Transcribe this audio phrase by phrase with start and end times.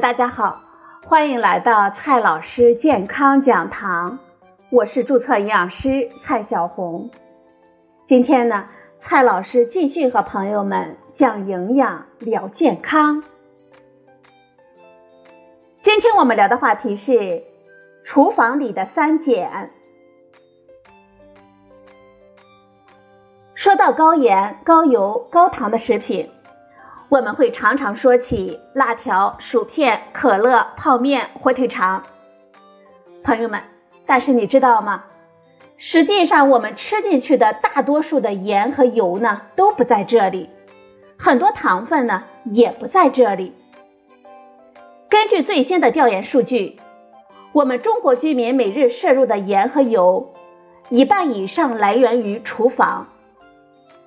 [0.00, 0.60] 大家好，
[1.06, 4.18] 欢迎来到蔡老师健康讲堂，
[4.70, 7.10] 我是注册营养师蔡小红。
[8.04, 8.68] 今天呢，
[9.00, 13.22] 蔡老师继续和朋友们讲营养、聊健康。
[15.80, 17.44] 今天我们聊的话题是
[18.04, 19.70] 厨房里的三减。
[23.54, 26.28] 说到高盐、高油、高糖的食品。
[27.14, 32.02] 我们会常常说起辣条、薯片、可乐、泡面、火腿肠，
[33.22, 33.62] 朋友们，
[34.04, 35.04] 但是你知道吗？
[35.76, 40.50] 实际上，我们吃进去的大多数的盐和油呢，都不在这里，
[41.16, 43.52] 很多糖分呢也不在这里。
[45.08, 46.80] 根据最新的调研数据，
[47.52, 50.34] 我们中国居民每日摄入的盐和油，
[50.88, 53.06] 一半以上来源于厨房。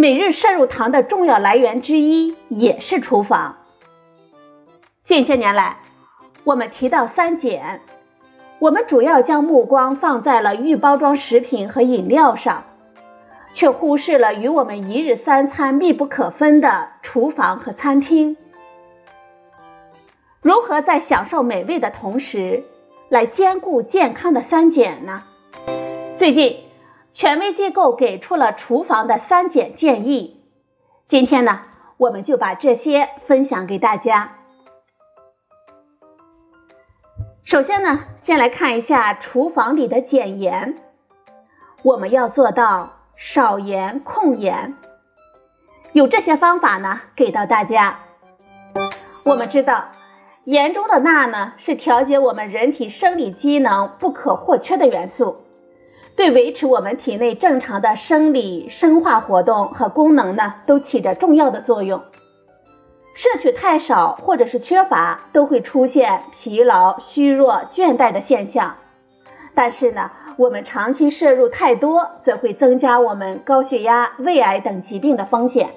[0.00, 3.56] 每日摄入糖的重要来源之一也是厨房。
[5.02, 5.78] 近些年来，
[6.44, 7.80] 我们提到三减，
[8.60, 12.62] 我们主要将目光放在了预包装食品和饮料上，
[13.52, 18.36] 却忽视了与我们一日三餐密不可分的厨房和餐厅。
[20.40, 22.62] 如何在享受美味的同时，
[23.08, 25.24] 来兼顾健康的三减呢？
[26.16, 26.67] 最近。
[27.18, 30.40] 权威机构给出了厨房的三减建议，
[31.08, 31.62] 今天呢，
[31.96, 34.36] 我们就把这些分享给大家。
[37.42, 40.76] 首先呢，先来看一下厨房里的减盐，
[41.82, 44.76] 我们要做到少盐控盐，
[45.92, 47.98] 有这些方法呢，给到大家。
[49.24, 49.86] 我们知道，
[50.44, 55.47] 盐中的钠呢，是调节我们人体生理机能不可或缺的元素。
[56.18, 62.02] 对维持我们体内正常的生理生化活动和功能呢，都起着重要的作用。
[63.14, 68.74] 摄取太少或者是缺乏，都会出现疲劳、虚弱、倦怠的现象。
[69.54, 75.70] 但是呢，我们长期摄入太多，则会增加我们高血压、胃癌等疾病的风险。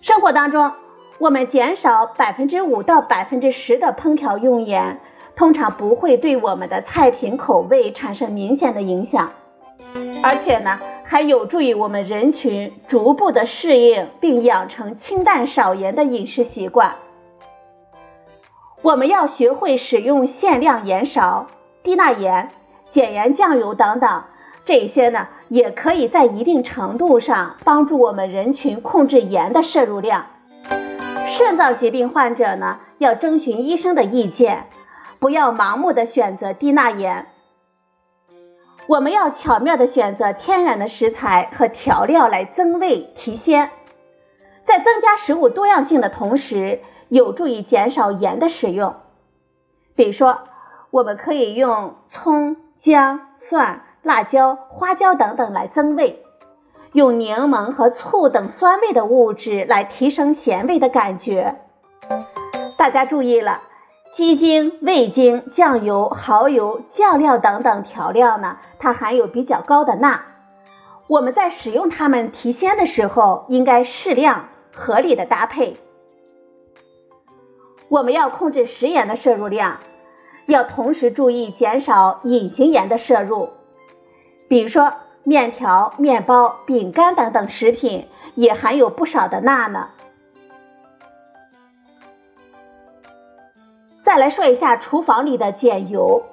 [0.00, 0.72] 生活当中，
[1.18, 4.98] 我们减少百分之五到百分之十的烹调用盐。
[5.40, 9.30] 通常不会对我们的菜品口味产生明显的影响，
[10.22, 16.96] 而且呢，还有助于我们人群逐步的适应并养成清淡少盐的饮食习惯。
[18.82, 21.46] 我们要学会使用限量盐勺、
[21.82, 22.50] 低钠盐、
[22.90, 24.24] 减盐酱油等等，
[24.66, 30.26] 这些呢，也可以在一定程度上帮助我们人群控制盐的摄入量。
[31.28, 34.66] 肾脏疾病患者呢，要征询医生的意见。
[35.20, 37.26] 不要盲目的选择低钠盐，
[38.86, 43.70] 我们要巧妙的选择天然的食材和调料来增味提鲜，
[44.64, 46.80] 在增加食物多样性的同时，
[47.10, 48.94] 有助于减少盐的使用。
[49.94, 50.38] 比如说，
[50.90, 56.24] 我们可以用葱、姜、蒜、辣椒、花椒等等来增味，
[56.92, 61.60] 用柠檬和醋等酸味的物质来提升咸味的感觉。
[62.78, 63.60] 大家注意了。
[64.12, 70.24] 鸡精、味精、酱油、蚝油、酱料等等调料呢，它含有比较高的钠。
[71.06, 75.76] 我们在使用它们提鲜的时候，应该适量、合理的搭配。
[77.88, 79.78] 我们要控制食盐的摄入量，
[80.46, 83.50] 要同时注意减少隐形盐的摄入。
[84.48, 84.92] 比如说，
[85.22, 89.90] 面条、面包、饼干等等食品也含有不少的钠呢。
[94.10, 96.24] 再来说一下厨房里的减油。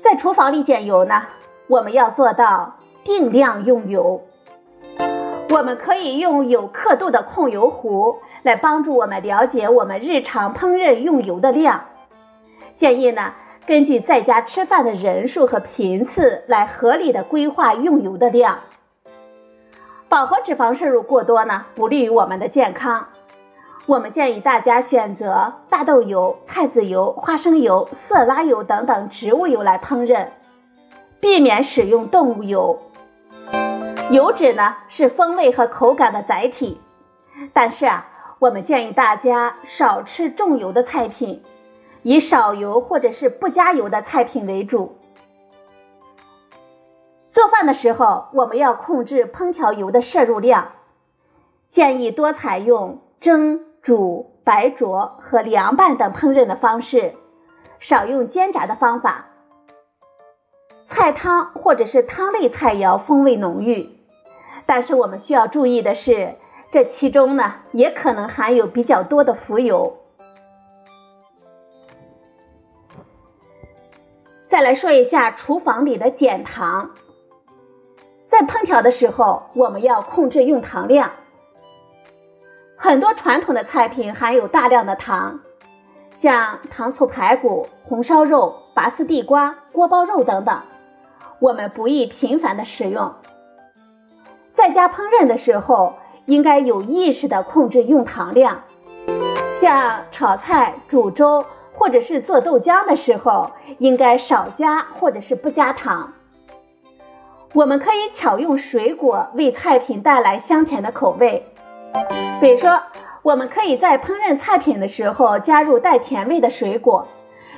[0.00, 1.22] 在厨房里减油呢，
[1.66, 4.22] 我们要做到定量用油。
[5.50, 11.86] 我们可以用有刻度的控油壶来帮助我们了解我们日常烹饪用油的量。
[12.76, 13.32] 建议呢，
[13.66, 18.60] 根据在家吃饭的人数和频次来合理的规划用油的量。
[20.08, 23.08] 饱和脂肪摄入过多呢，不利于我们的健康。
[23.88, 30.26] 我们建议大家选择大豆油、菜籽油、花生油、色拉油等等植物油来烹饪，
[31.20, 32.82] 避免使用动物油。
[34.10, 36.78] 油脂呢是风味和口感的载体，
[37.54, 38.06] 但是啊，
[38.38, 41.42] 我们建议大家少吃重油的菜品，
[42.02, 44.98] 以少油或者是不加油的菜品为主。
[47.32, 50.72] 做饭的时候，我们要控制烹调油的摄入量，
[51.70, 53.64] 建议多采用蒸。
[53.88, 57.14] 煮白灼和凉拌等烹饪的方式
[57.80, 59.30] 少用煎炸的方法。
[60.88, 63.88] 菜汤或者是汤类菜肴风味浓郁
[64.66, 66.34] 但是我们需要注意的是
[66.70, 69.96] 这其中呢也可能含有比较多的浮油。
[74.48, 76.90] 再来说一下厨房里的减糖。
[78.28, 81.12] 在烹调的时候我们要控制用糖量
[82.80, 85.40] 很多传统的菜品含有大量的糖，
[86.12, 90.62] 像糖醋排骨、红烧肉、拔丝地瓜、锅包肉等等，
[91.40, 93.14] 我们不宜频繁的食用。
[94.54, 95.94] 在家烹饪的时候，
[96.24, 98.62] 应该有意识的控制用糖量，
[99.54, 106.12] 像炒菜、煮粥或者是做豆浆的时候，应该少加或者是不加糖。
[107.54, 111.44] 我们可以巧用水果为菜品带来香甜的口味，
[112.40, 112.82] 比如说，
[113.22, 117.08] 我们可以在烹饪菜品的时候加入带甜味的水果，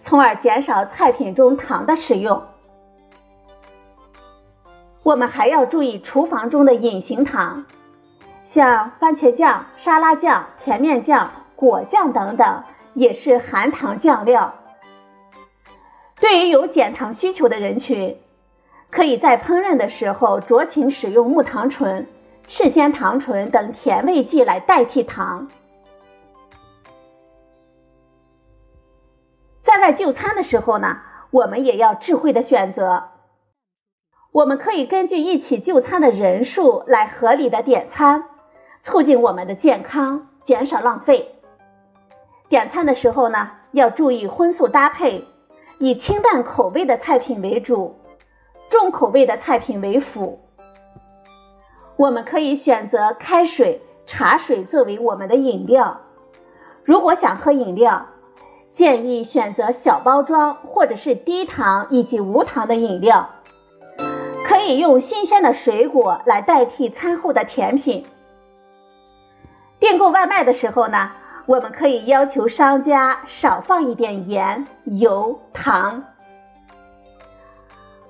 [0.00, 2.42] 从而减少菜品中糖的使用。
[5.02, 7.64] 我们还要注意厨房中的隐形糖，
[8.44, 12.64] 像番茄酱、沙拉酱、甜面酱、果酱等等，
[12.94, 14.54] 也是含糖酱料。
[16.20, 18.18] 对于有减糖需求的人群。
[18.88, 22.06] 可以在烹饪的时候酌情使用木糖醇、
[22.48, 25.48] 赤藓糖醇等甜味剂来代替糖。
[29.62, 30.98] 在外就餐的时候呢，
[31.30, 33.08] 我们也要智慧的选择。
[34.30, 38.24] 我们可以根据一起就餐的人数来合理的点餐，
[38.82, 41.34] 促进我们的健康，减少浪费。
[42.48, 45.24] 点餐的时候呢，要注意荤素搭配，
[45.78, 47.98] 以清淡口味的菜品为主。
[48.70, 50.40] 重口味的菜品为辅，
[51.96, 56.02] 我们可以选择开水、茶水作为我们的饮料。
[56.84, 58.06] 如果想喝饮料，
[58.72, 63.30] 建议选择小包装或者是低糖以及无糖的饮料。
[64.44, 68.06] 可以用新鲜的水果来代替餐后的甜品。
[69.80, 71.10] 订购外卖的时候呢，
[71.46, 76.04] 我们可以要求商家少放一点盐、油、糖。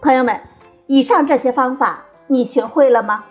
[0.00, 0.40] 朋友们，
[0.86, 3.24] 以上这些方法你学会了吗？